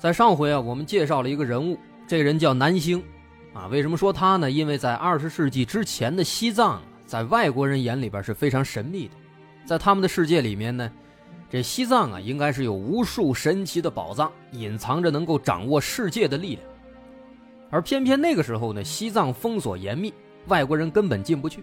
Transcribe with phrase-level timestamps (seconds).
[0.00, 3.04] 在上回啊，我们介绍了一个人物，这人叫南星，
[3.52, 4.50] 啊，为什么说他呢？
[4.50, 9.14] 因为在二十世纪之前的西藏，在外国人眼里边是非常神秘的，
[9.66, 10.90] 在他们的世界里面呢，
[11.50, 16.62] 这西藏啊，应该是有无数神奇的宝藏，隐藏着能够掌握世界的力量。
[17.68, 20.14] 而偏偏那个时候呢，西藏封锁严密，
[20.46, 21.62] 外国人根本进不去。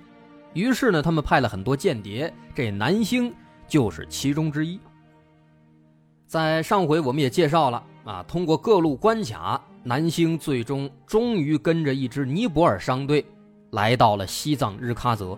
[0.53, 3.33] 于是呢，他们派了很多间谍，这南星
[3.67, 4.79] 就是其中之一。
[6.27, 13.25] 在上回我们也介绍了啊，通过各路关卡，南星最终终于跟着一支尼泊尔商队
[13.71, 15.37] 来到了西藏日喀则，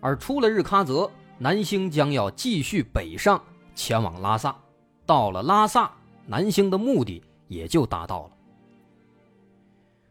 [0.00, 3.38] 而出了日喀则，南星将要继续北上
[3.74, 4.56] 前往拉萨。
[5.04, 5.92] 到了拉萨，
[6.26, 8.30] 南星的目的也就达到了。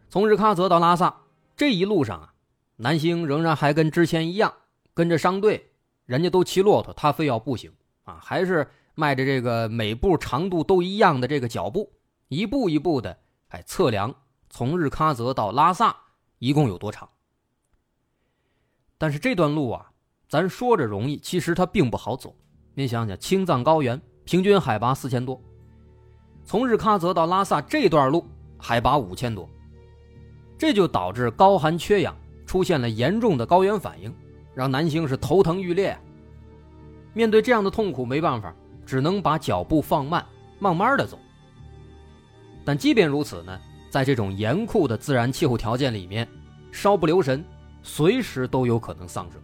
[0.09, 1.21] 从日喀则到拉萨
[1.57, 2.33] 这一路上啊。
[2.75, 4.53] 南星仍然还跟之前一样，
[4.93, 5.71] 跟着商队，
[6.05, 7.71] 人家都骑骆驼，他非要步行
[8.03, 11.91] 啊，还是迈着这个每步长度都一样的这个脚步，
[12.27, 13.17] 一步一步的
[13.49, 14.13] 哎测量
[14.49, 15.95] 从日喀则到拉萨
[16.39, 17.09] 一共有多长。
[18.97, 19.91] 但是这段路啊，
[20.27, 22.35] 咱说着容易，其实它并不好走。
[22.73, 25.41] 您想想，青藏高原平均海拔四千多，
[26.43, 28.25] 从日喀则到拉萨这段路
[28.57, 29.49] 海拔五千多，
[30.57, 32.15] 这就导致高寒缺氧。
[32.45, 34.13] 出现了严重的高原反应，
[34.53, 35.97] 让南星是头疼欲裂。
[37.13, 38.53] 面对这样的痛苦，没办法，
[38.85, 40.25] 只能把脚步放慢，
[40.59, 41.19] 慢慢的走。
[42.65, 46.27] 但即便如此呢，在这种严酷的自然气候条件里面，
[46.71, 47.43] 稍不留神，
[47.81, 49.41] 随时都有可能丧生。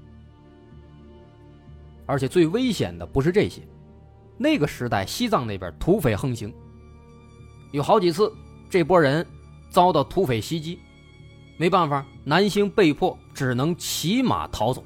[2.05, 3.61] 而且最危险的不是这些，
[4.37, 6.53] 那个时代西藏那边土匪横行，
[7.71, 8.33] 有好几次
[8.69, 9.25] 这波人
[9.69, 10.79] 遭到土匪袭击。
[11.57, 14.81] 没办法，南星被迫只能骑马逃走。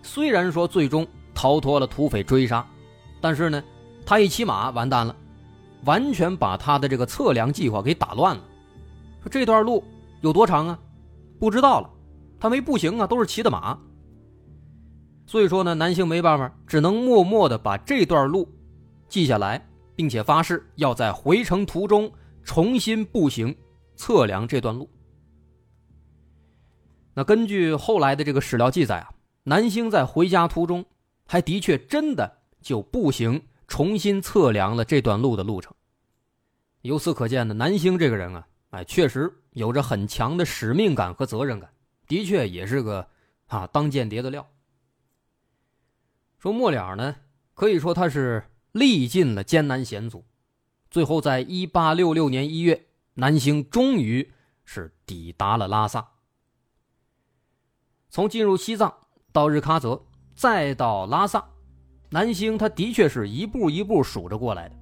[0.00, 2.64] 虽然说最终逃脱了土匪追杀，
[3.22, 3.62] 但是呢，
[4.04, 5.16] 他一骑马完蛋了，
[5.84, 8.42] 完全把他的这个测量计划给打乱了。
[9.22, 9.82] 说这段路
[10.20, 10.78] 有多长啊？
[11.38, 11.88] 不知道了，
[12.40, 13.78] 他没步行啊，都是骑的马。
[15.24, 18.48] 所以说呢，南星没办法，只能默默的把这段路
[19.08, 22.10] 记下来，并且发誓要在回程途中
[22.42, 23.54] 重新步行
[23.94, 24.90] 测量这段路。
[27.14, 29.10] 那根据后来的这个史料记载啊，
[29.44, 30.84] 南星在回家途中，
[31.26, 35.74] 还的确真的就步行重新测量了这段路的路程。
[36.80, 41.72] 由此可见呢，南星这个人啊，哎，确实有着很强的使命感和责任感，
[42.06, 43.06] 的确也是个
[43.48, 44.48] 啊当间谍的料。
[46.38, 47.16] 说末了呢，
[47.54, 50.24] 可以说他是历尽了艰难险阻，
[50.90, 54.32] 最后在一八六六年一月，南星终于
[54.64, 56.08] 是抵达了拉萨。
[58.08, 58.92] 从进入西藏
[59.30, 61.48] 到日喀则，再到拉萨，
[62.12, 64.76] 南星他的确是一步一步数着过来的。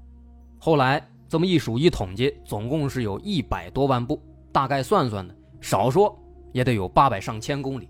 [0.58, 4.20] 后来这么一数一统计，总共是有一百多万步，
[4.50, 6.18] 大概算算呢，少说
[6.52, 7.88] 也得有八百上千公里。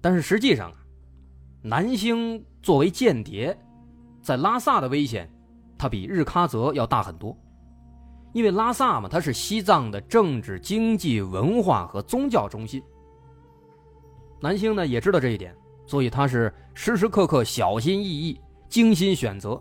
[0.00, 0.78] 但是实际上啊，
[1.62, 3.56] 南星作为间谍，
[4.20, 5.30] 在拉萨的危险，
[5.78, 7.36] 它比日喀则要大很多，
[8.32, 12.82] 因为拉萨嘛，它是西藏的政治、经济、文化和宗教中心。
[14.40, 15.54] 南星呢也知道这一点，
[15.86, 19.60] 所以他是时时刻刻小心翼翼、精心选择。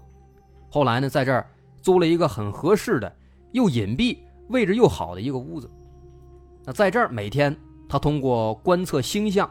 [0.70, 1.50] 后来呢，在这儿
[1.82, 3.16] 租了一个很合适的、
[3.52, 4.18] 又隐蔽、
[4.50, 5.70] 位置又好的一个屋子。
[6.64, 7.56] 那在这儿每天，
[7.88, 9.50] 他通过观测星象，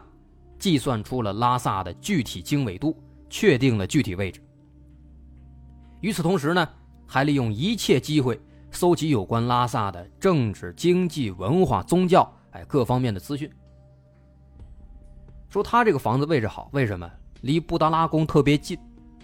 [0.59, 2.95] 计算出了拉萨的具体经纬度，
[3.29, 4.41] 确定了具体位置。
[6.01, 6.67] 与此同时呢，
[7.07, 8.39] 还利用一切机会
[8.69, 13.49] 搜集有关拉萨的政治、经济、文化、宗教哎各方面的资讯。
[15.55, 17.09] 说他这个房子位置好，为什么？
[17.39, 18.77] 离布达拉宫特别近，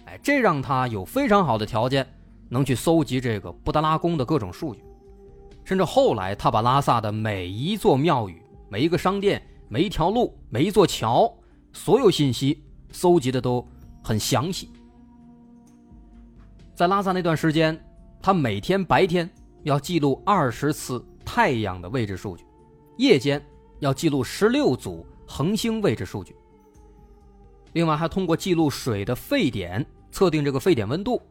[0.06, 2.08] 哎，这让他有非常好的条件，
[2.48, 4.82] 能去搜集这个布达拉宫的各种数据。
[5.62, 8.40] 甚至后来，他把拉萨的每一座庙宇、
[8.70, 11.30] 每一个商店、每一条路、每一座桥，
[11.70, 13.62] 所有信息搜集的都
[14.02, 14.70] 很详细。
[16.74, 17.78] 在拉萨那段时间，
[18.22, 19.28] 他每天白天
[19.64, 22.46] 要记录二十次太阳的位置数据，
[22.96, 23.38] 夜间
[23.80, 25.06] 要记录十六组。
[25.32, 26.36] 恒星位置数据。
[27.72, 31.22] 另外，还通过记录水的沸点，测定这个沸点温度，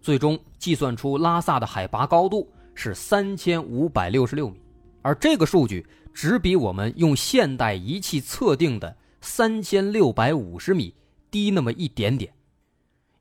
[0.00, 4.60] 最终计算出拉萨的海拔高度是三千五百六十六米，
[5.02, 10.94] 而这个数据只比我们用现代仪器测定的三千六百五十米
[11.28, 12.32] 低那么一点点。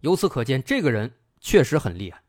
[0.01, 1.11] 由此可见，这个人
[1.41, 2.21] 确实很厉害。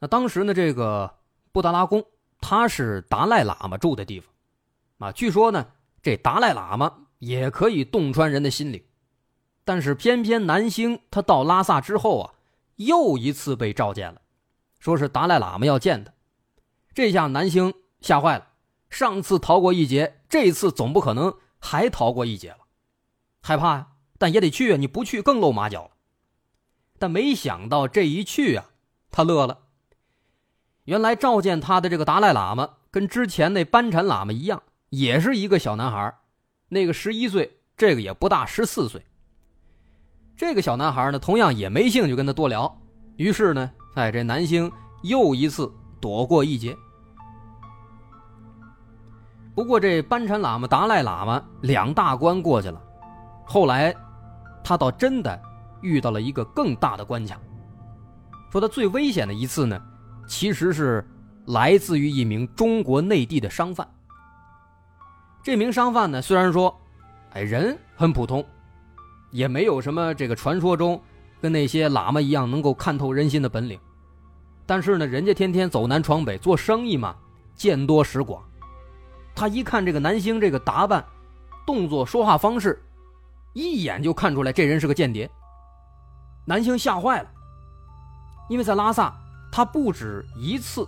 [0.00, 1.18] 那当时呢，这个
[1.52, 2.04] 布达拉宫，
[2.40, 4.28] 它是达赖喇嘛住的地方，
[4.98, 5.68] 啊，据说呢，
[6.02, 8.82] 这达赖喇嘛也可以洞穿人的心灵，
[9.64, 12.34] 但是偏偏南星他到拉萨之后啊，
[12.76, 14.20] 又一次被召见了，
[14.78, 16.12] 说是达赖喇嘛要见他，
[16.92, 18.48] 这下南星吓坏了，
[18.90, 22.58] 上次逃过一劫，这次总不可能还逃过一劫了，
[23.40, 25.90] 害怕呀，但也得去啊，你不去更露马脚了，
[26.98, 28.70] 但没想到这一去啊，
[29.10, 29.60] 他乐了。
[30.84, 36.14] 原来召见他的这个达赖喇嘛，跟之前那班禅喇嘛一样，也是一个小男孩
[36.68, 39.04] 那个十一岁，这个也不大十四岁。
[40.36, 42.80] 这个小男孩呢，同样也没兴趣跟他多聊。
[43.16, 44.70] 于是呢，哎，这南星
[45.02, 46.76] 又一次躲过一劫。
[49.54, 52.80] 不过这班禅喇嘛、达赖喇嘛两大关过去了，
[53.44, 53.94] 后来
[54.62, 55.40] 他倒真的
[55.82, 57.38] 遇到了一个更大的关卡。
[58.50, 59.80] 说他最危险的一次呢。
[60.30, 61.08] 其实是
[61.46, 63.88] 来自于一名中国内地的商贩。
[65.48, 66.78] 这名商贩呢，虽然说，
[67.30, 68.44] 哎，人很普通，
[69.30, 71.00] 也没有什么这个传说中
[71.40, 73.80] 跟那些喇嘛一样能够看透人心的本领，
[74.66, 77.16] 但是呢，人家天天走南闯北做生意嘛，
[77.54, 78.44] 见多识广。
[79.34, 81.02] 他一看这个南星这个打扮、
[81.66, 82.78] 动作、说话方式，
[83.54, 85.30] 一眼就看出来这人是个间谍。
[86.44, 87.30] 南星吓坏了，
[88.50, 89.16] 因为在拉萨。
[89.50, 90.86] 他不止一次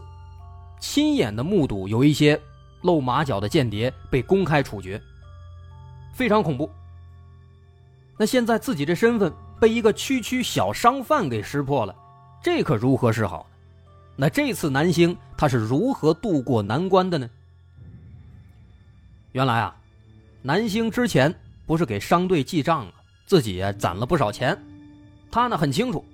[0.78, 2.38] 亲眼的目睹有一些
[2.82, 5.00] 露马脚的间谍被公开处决，
[6.12, 6.70] 非常恐怖。
[8.16, 11.94] 那现在自己这身份被一个区区小商贩给识破了，
[12.42, 13.46] 这可如何是好呢？
[14.16, 17.30] 那这次南星他是如何渡过难关的呢？
[19.32, 19.76] 原来啊，
[20.42, 21.34] 南星之前
[21.66, 22.92] 不是给商队记账啊，
[23.26, 24.58] 自己攒了不少钱，
[25.30, 26.04] 他呢很清楚。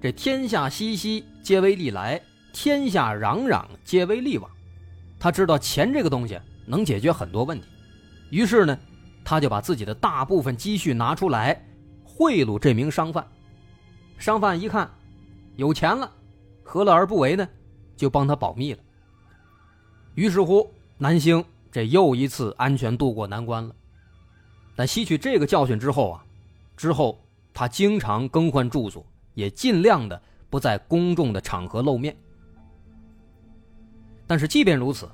[0.00, 2.18] 这天下熙熙，皆为利来；
[2.52, 4.50] 天下攘攘，皆为利往。
[5.24, 7.66] 他知道钱这个东西能解决很多问题，
[8.28, 8.78] 于是呢，
[9.24, 11.66] 他就把自己的大部分积蓄拿出来
[12.04, 13.26] 贿赂这名商贩。
[14.18, 14.86] 商贩一看
[15.56, 16.12] 有钱了，
[16.62, 17.48] 何乐而不为呢？
[17.96, 18.78] 就帮他保密了。
[20.14, 21.42] 于是乎，南星
[21.72, 23.74] 这又一次安全渡过难关了。
[24.76, 26.24] 但吸取这个教训之后啊，
[26.76, 27.18] 之后
[27.54, 29.02] 他经常更换住所。
[29.32, 32.14] 也尽量的不在公众的场合露面。
[34.26, 35.08] 但是即便如此，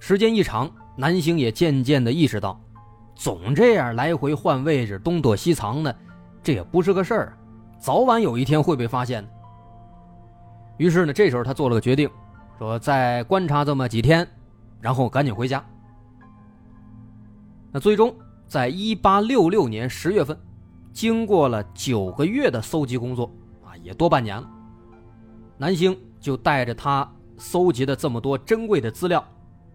[0.00, 2.60] 时间一长，南星也渐渐的意识到，
[3.14, 5.94] 总这样来回换位置、东躲西藏呢，
[6.42, 7.38] 这也不是个事儿，
[7.78, 9.30] 早晚有一天会被发现的。
[10.76, 12.08] 于是呢，这时候他做了个决定，
[12.58, 14.26] 说再观察这么几天，
[14.80, 15.64] 然后赶紧回家。
[17.70, 18.14] 那最终，
[18.46, 20.38] 在一八六六年十月份，
[20.92, 23.32] 经过了九个月的搜集工作
[23.64, 23.76] 啊。
[23.82, 24.48] 也多半年了，
[25.56, 27.08] 南星就带着他
[27.38, 29.24] 搜集的这么多珍贵的资料，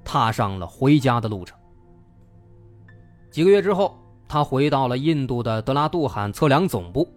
[0.03, 1.57] 踏上了回家的路程。
[3.31, 7.07] 几个月之后，他回到了印度的德拉杜罕测量总部。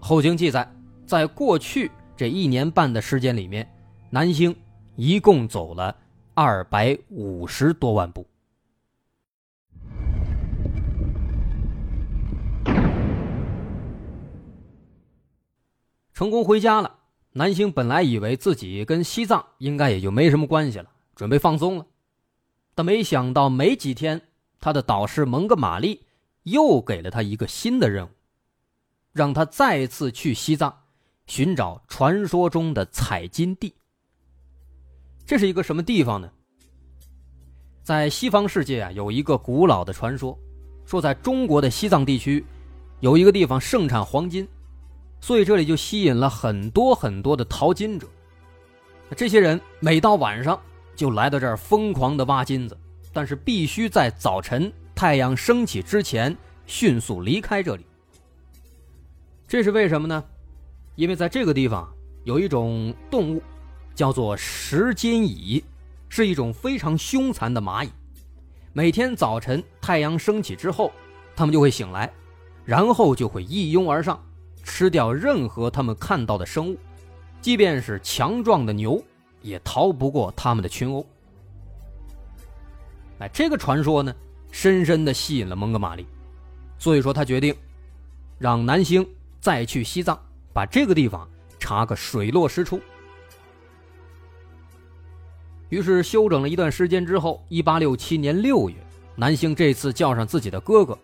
[0.00, 0.70] 后经记载，
[1.06, 3.68] 在过去这一年半的时间里面，
[4.10, 4.54] 南星
[4.96, 5.96] 一共走了
[6.34, 8.26] 二百五十多万步。
[16.12, 16.97] 成功回家了，
[17.32, 21.86] 南星本来以为自己跟西藏应该也就没什么关系了，准备放松了，
[22.74, 24.20] 但没想到没几天，
[24.60, 26.02] 他的导师蒙哥马利
[26.44, 28.08] 又给了他一个新的任务，
[29.12, 30.74] 让他再次去西藏
[31.26, 33.72] 寻找传说中的采金地。
[35.26, 36.30] 这是一个什么地方呢？
[37.82, 40.36] 在西方世界啊，有一个古老的传说，
[40.84, 42.44] 说在中国的西藏地区，
[43.00, 44.48] 有一个地方盛产黄金。
[45.20, 48.06] 所以这里就吸引了很多很多的淘金者，
[49.16, 50.58] 这些人每到晚上
[50.96, 52.76] 就来到这儿疯狂的挖金子，
[53.12, 56.34] 但是必须在早晨太阳升起之前
[56.66, 57.84] 迅速离开这里。
[59.46, 60.22] 这是为什么呢？
[60.94, 61.88] 因为在这个地方
[62.24, 63.42] 有一种动物，
[63.94, 65.62] 叫做石金蚁，
[66.08, 67.90] 是一种非常凶残的蚂蚁。
[68.72, 70.92] 每天早晨太阳升起之后，
[71.34, 72.12] 它们就会醒来，
[72.64, 74.22] 然后就会一拥而上。
[74.68, 76.78] 吃掉任何他们看到的生物，
[77.40, 79.02] 即便是强壮的牛，
[79.40, 81.04] 也逃不过他们的群殴。
[83.18, 84.14] 哎，这个传说呢，
[84.52, 86.06] 深深的吸引了蒙哥马利，
[86.78, 87.52] 所以说他决定
[88.38, 89.04] 让南星
[89.40, 90.20] 再去西藏，
[90.52, 91.26] 把这个地方
[91.58, 92.78] 查个水落石出。
[95.70, 98.76] 于是休整了一段时间之后，一八六七年六月，
[99.16, 100.96] 南星这次叫上自己的哥哥，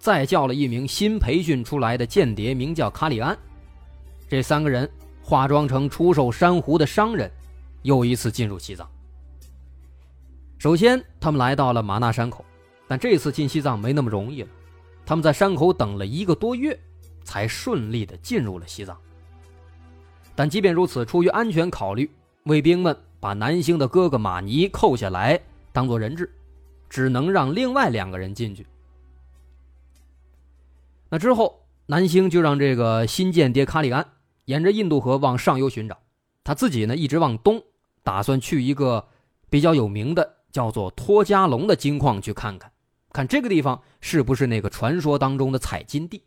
[0.00, 3.38] 再叫了一名新培训出来的间谍，名叫卡里安。
[4.26, 4.90] 这三个人
[5.22, 7.30] 化妆成出售珊瑚的商人，
[7.82, 8.88] 又一次进入西藏。
[10.58, 12.44] 首先，他们来到了玛纳山口，
[12.88, 14.48] 但这次进西藏没那么容易了。
[15.04, 16.76] 他们在山口等了一个多月，
[17.22, 18.96] 才顺利的进入了西藏。
[20.34, 22.10] 但即便如此，出于安全考虑，
[22.44, 22.96] 卫兵们。
[23.22, 25.38] 把南星的哥哥马尼扣下来
[25.72, 26.34] 当做人质，
[26.88, 28.66] 只能让另外两个人进去。
[31.10, 34.12] 那之后，南星就让这个新间谍卡里安
[34.44, 35.98] 沿着印度河往上游寻找，
[36.44, 37.62] 他自己呢一直往东，
[38.02, 39.08] 打算去一个
[39.48, 42.72] 比较有名的叫做托加隆的金矿去看看，
[43.12, 46.22] 看这个地方是不是那个传说当中的采金地。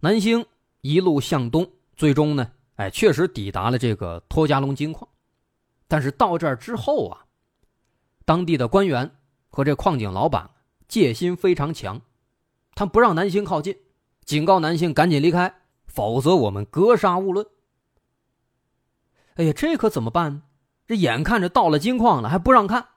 [0.00, 0.46] 南星
[0.82, 2.52] 一路向东，最终呢。
[2.76, 5.08] 哎，确实抵达了这个托加隆金矿，
[5.88, 7.24] 但是到这儿之后啊，
[8.26, 9.10] 当地的官员
[9.48, 10.50] 和这矿井老板
[10.88, 12.00] 戒心非常强，
[12.74, 13.78] 他不让南星靠近，
[14.24, 15.54] 警告南星赶紧离开，
[15.86, 17.46] 否则我们格杀勿论。
[19.34, 20.42] 哎呀，这可怎么办呢？
[20.86, 22.88] 这眼看着到了金矿了，还不让看。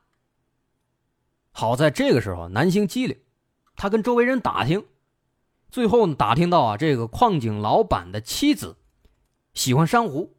[1.51, 3.17] 好在这个时候，南星机灵，
[3.75, 4.85] 他跟周围人打听，
[5.69, 8.77] 最后打听到啊，这个矿井老板的妻子。
[9.55, 10.37] 喜欢珊瑚，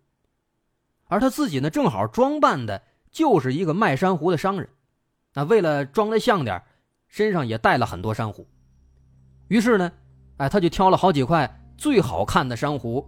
[1.06, 4.70] 而他自己呢，正好装扮的就是一个卖珊瑚的商人。
[5.34, 6.62] 那为了装的像点
[7.10, 8.46] 身上也带了很多珊瑚。
[9.48, 9.92] 于是呢，
[10.38, 13.06] 哎，他就挑了好几块最好看的珊瑚，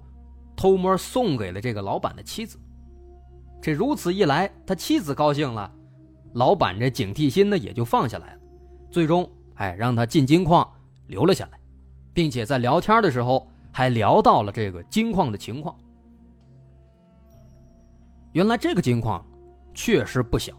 [0.54, 2.58] 偷摸送给了这个老板的妻子。
[3.60, 5.72] 这如此一来，他妻子高兴了，
[6.34, 8.40] 老板这警惕心呢也就放下来了。
[8.90, 10.68] 最终，哎，让他进金矿
[11.06, 11.60] 留了下来，
[12.12, 15.76] 并且在聊天的时候还聊到了这个金矿的情况。
[18.32, 19.24] 原来这个金矿
[19.74, 20.54] 确实不小，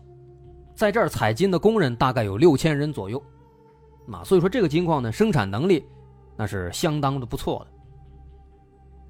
[0.73, 3.21] 在这儿采金的工人大概有六千人左右，
[4.11, 5.85] 啊，所以说这个金矿呢生产能力
[6.35, 7.71] 那是相当的不错的。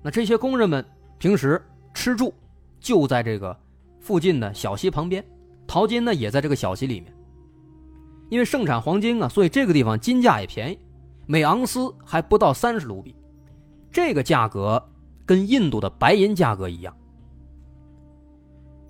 [0.01, 0.85] 那这些工人们
[1.17, 1.61] 平时
[1.93, 2.33] 吃住
[2.79, 3.57] 就在这个
[3.99, 5.23] 附近的小溪旁边，
[5.65, 7.13] 淘金呢也在这个小溪里面。
[8.29, 10.79] 因为盛产黄金啊，所以这个地方金价也便宜，
[11.25, 13.15] 每盎司还不到三十卢比，
[13.91, 14.83] 这个价格
[15.25, 16.95] 跟印度的白银价格一样。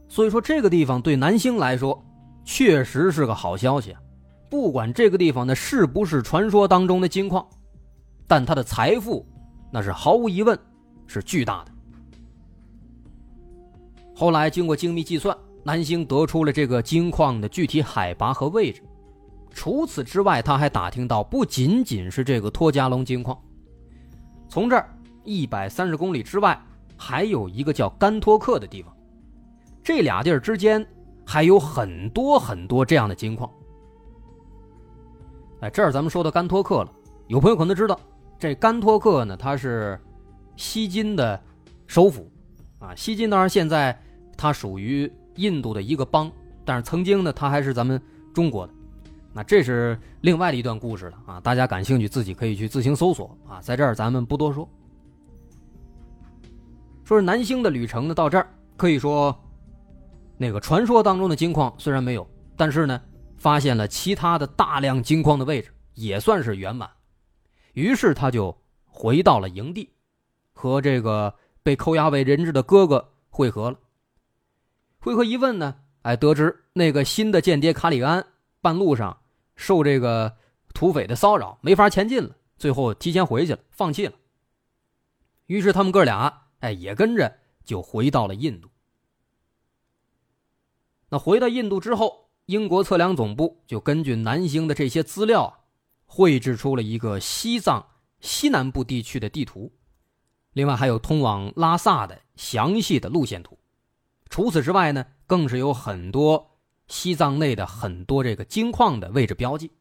[0.08, 2.04] 所以说，这个地方对南星来说，
[2.44, 4.02] 确实是个好消息啊！
[4.54, 7.44] 不管这个地方呢是不是传说当中的金矿，
[8.28, 9.26] 但它的财富，
[9.72, 10.56] 那是毫无疑问
[11.08, 11.72] 是巨大的。
[14.14, 18.84] 后来经过精密计算，南星得出了这个金矿的具体海拔和位置。
[19.50, 23.36] 除此之外，他还打听到，不仅仅是这个托加隆金矿，
[24.48, 24.88] 从这儿
[25.24, 26.64] 一百三十公里之外，
[26.96, 28.96] 还有一个叫甘托克的地方。
[29.84, 30.86] 这俩地儿之间
[31.26, 33.52] 还有很多很多这样的金矿。
[35.64, 36.92] 哎，这儿咱们说到甘托克了，
[37.28, 37.98] 有朋友可能知道，
[38.38, 39.98] 这甘托克呢，它是
[40.58, 41.42] 锡金的
[41.88, 42.30] 首府
[42.80, 42.94] 啊。
[42.96, 43.98] 锡金当然现在
[44.36, 46.30] 它属于印度的一个邦，
[46.66, 48.02] 但是曾经呢，它还是咱们
[48.34, 48.74] 中国的。
[49.32, 54.68] 那这是另外的一段故事了啊，大家感兴趣自己可以去自行搜索啊，在这儿咱们不多说。
[57.06, 59.34] 说是南星的旅程呢，到这儿可以说。
[60.36, 62.28] 那个传说当中的金矿虽然没有，
[62.58, 63.00] 但是呢，
[63.44, 66.90] 发现了其他的大量金矿的位置，也算是圆满。
[67.74, 69.92] 于是他就回到了营地，
[70.54, 73.78] 和这个被扣押为人质的哥哥会合了。
[74.98, 78.26] 会合一问呢，哎，得知那个新的间谍卡里安
[78.62, 79.20] 半路上
[79.58, 80.38] 受这个
[80.74, 84.14] 土匪的骚扰，没法前进了，最后提前回去了，放弃了。
[85.48, 88.70] 于是他们哥俩，哎，也跟着就回到了印度。
[91.10, 92.23] 那回到印度之后，
[92.54, 95.66] 英国测量总部就根据南星的这些资料，
[96.06, 97.88] 绘制出了一个西藏
[98.20, 99.74] 西南部地区的地图，
[100.52, 103.58] 另外还有通往拉萨的详细的路线图。
[104.30, 109.72] 除此之外呢，更是有很多西藏内的很多这个金矿的位置标记。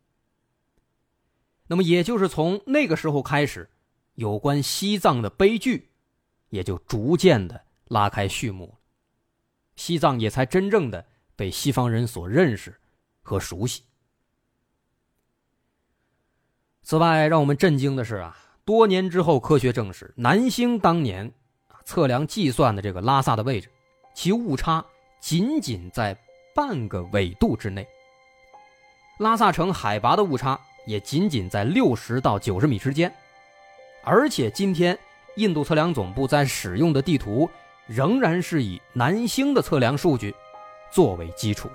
[1.67, 3.69] 那么，也就是从那个时候开始，
[4.15, 5.91] 有关西藏的悲剧
[6.49, 8.79] 也就逐渐的拉开序幕了
[9.77, 11.05] 西藏也才真正的。
[11.43, 12.73] 被西方人所认识
[13.21, 13.83] 和熟悉。
[16.85, 21.33] 此外，让我们震惊的是啊，多年之后，科学证实，南星当年
[21.85, 23.69] 测量计算的这个拉萨的位置，
[24.15, 24.85] 其误差
[25.21, 26.17] 仅仅在
[26.55, 27.85] 半个纬度之内。
[29.19, 30.57] 拉萨城海拔的误差
[30.87, 33.13] 也仅仅在六十到九十米之间，
[34.05, 34.97] 而且今天
[35.35, 37.51] 印度测量总部在使用的地图
[37.89, 40.33] 仍然是以南星的测量数据
[40.93, 41.75] 作为基础的。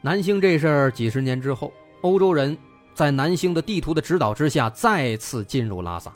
[0.00, 2.56] 南星这事儿几十年之后，欧洲人
[2.94, 6.12] 在南星的地图的指导之下再次进入拉萨，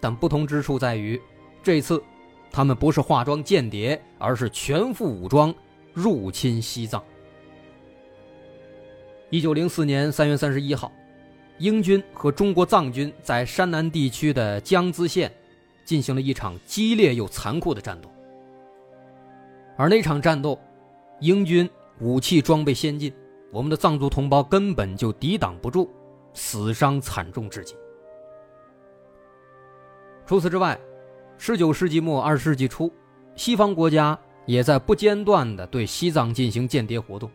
[0.00, 1.20] 但不同之处在于，
[1.62, 2.02] 这次
[2.50, 5.54] 他们不是化妆间谍，而是全副武装
[5.92, 7.02] 入侵西藏。
[9.30, 10.90] 一九零四年三月三十一号。
[11.58, 15.32] 英军和中国藏军在山南地区的江孜县
[15.86, 18.10] 进行了一场激烈又残酷的战斗，
[19.76, 20.58] 而那场战斗，
[21.20, 21.68] 英军
[22.00, 23.12] 武器装备先进，
[23.52, 25.90] 我们的藏族同胞根本就抵挡不住，
[26.32, 27.74] 死伤惨重至极。
[30.26, 30.78] 除此之外，
[31.38, 32.92] 十九世纪末二十世纪初，
[33.34, 37.30] 西方国家也在不间断地对西藏进行间谍活动，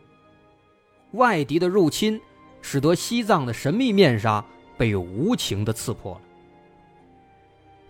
[1.12, 2.20] 外敌的入侵。
[2.64, 4.46] 使得西藏的神秘面纱
[4.78, 6.22] 被无情的刺破了。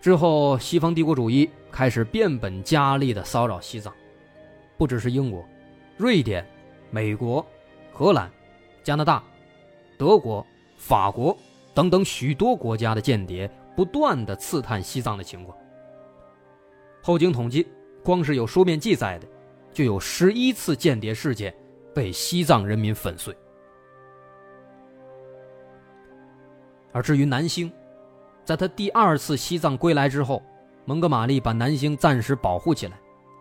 [0.00, 3.92] 之后，西方帝国主义开始变本加厉的骚扰西藏，
[4.82, 5.48] 不只是英国、
[5.96, 6.44] 瑞典、
[6.90, 7.46] 美国、
[7.92, 8.28] 荷兰、
[8.82, 9.22] 加拿大、
[9.96, 10.44] 德国、
[10.76, 11.38] 法国
[11.72, 15.56] 等等许多国家的间谍不断的刺探西藏的情况。
[17.00, 17.64] 后经统计，
[18.02, 19.28] 光是有书面记载的，
[19.72, 21.54] 就有十一次间谍事件
[21.94, 23.32] 被西藏人民粉碎。
[26.90, 27.72] 而至于南星，
[28.44, 30.42] 在他第二次西藏归来之后，
[30.86, 32.98] 蒙哥马利把南星暂时保护起来，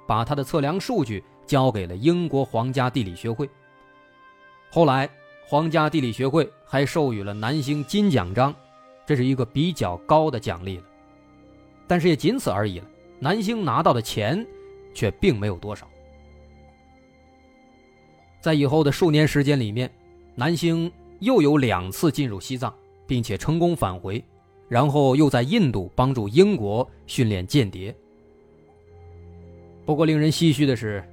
[0.07, 3.49] 把他的测量数据交给了英国皇家地理学会。
[4.69, 5.09] 后来，
[5.45, 8.53] 皇家地理学会还授予了南星金奖章，
[9.05, 10.83] 这是一个比较高的奖励了。
[11.87, 12.87] 但是也仅此而已了，
[13.19, 14.45] 南星拿到的钱
[14.93, 15.87] 却并没有多少。
[18.39, 19.91] 在以后的数年时间里面，
[20.35, 22.73] 南星又有两次进入西藏。
[23.07, 24.23] 并且成功返回，
[24.69, 27.93] 然后又在印度帮助英国训练间谍。
[29.85, 31.03] 不过，令人唏嘘的是，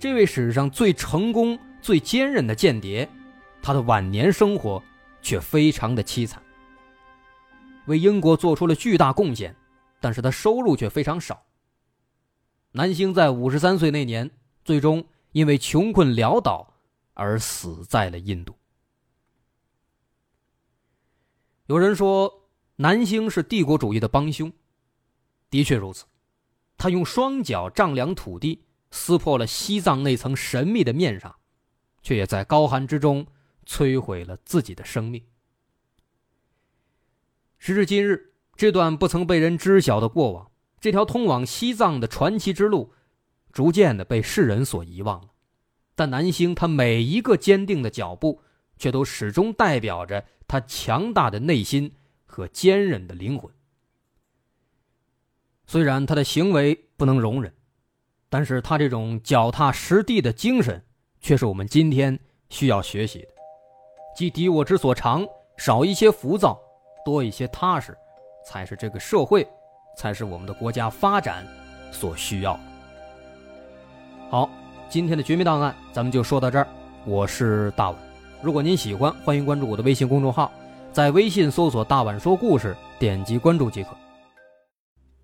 [0.00, 3.08] 这位史上最成功、最坚韧的间谍，
[3.60, 4.82] 他的晚年生活
[5.20, 6.40] 却非常的凄惨。
[7.86, 9.54] 为英国做出了巨大贡献，
[9.98, 11.42] 但是他收入却非常少。
[12.70, 14.30] 南星在五十三岁那年，
[14.64, 16.72] 最终因为穷困潦倒
[17.14, 18.54] 而死在了印度。
[21.66, 24.52] 有人说南星是帝国主义的帮凶，
[25.50, 26.04] 的确如此。
[26.76, 31.36] 他用双脚丈量土地，撕破了西藏那层神秘的面纱，
[32.02, 33.26] 却也在高寒之中
[33.66, 35.24] 摧毁了自己的生命。
[37.58, 42.92] 时至今日，这段不曾被人知晓的过往，这条通往西藏的传奇之路，
[43.52, 45.28] 逐渐的被世人所遗忘了。
[45.94, 48.42] 但南星他每一个坚定的脚步，
[48.78, 50.24] 却都始终代表着。
[50.50, 51.92] 他强大的内心
[52.24, 53.52] 和坚韧的灵魂，
[55.66, 57.52] 虽然他的行为不能容忍，
[58.30, 60.82] 但是他这种脚踏实地的精神，
[61.20, 62.18] 却是我们今天
[62.50, 63.28] 需要学习的。
[64.16, 66.58] 即敌我之所长，少一些浮躁，
[67.04, 67.96] 多一些踏实，
[68.44, 69.48] 才是这个社会，
[69.96, 71.46] 才是我们的国家发展
[71.90, 72.58] 所需要。
[74.28, 74.50] 好，
[74.88, 76.68] 今天的绝密档案咱们就说到这儿，
[77.06, 77.98] 我是大碗。
[78.42, 80.52] 如果您喜欢，欢迎关注我的微信公众号，
[80.92, 83.96] 在微信搜索“大碗说故事”，点击关注即可。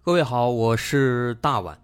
[0.02, 1.83] 各位好，我是大碗。